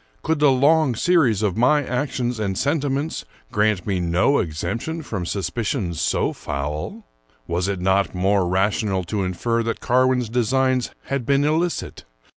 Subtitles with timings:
[0.23, 6.01] Could the long series of my actions and sentiments grant me no exemption from suspicions
[6.01, 7.05] so foul?
[7.45, 12.05] Was it not more ra tional to infer that Carwin's designs had been illicit?